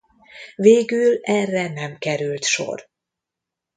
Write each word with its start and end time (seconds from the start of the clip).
Végül 0.55 1.19
erre 1.21 1.67
nem 1.67 1.97
került 1.97 2.43
sor. 2.43 2.87